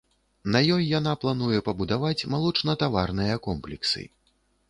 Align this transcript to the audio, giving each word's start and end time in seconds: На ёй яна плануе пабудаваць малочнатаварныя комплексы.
На 0.53 0.59
ёй 0.75 0.85
яна 0.99 1.11
плануе 1.23 1.59
пабудаваць 1.67 2.27
малочнатаварныя 2.35 3.35
комплексы. 3.49 4.07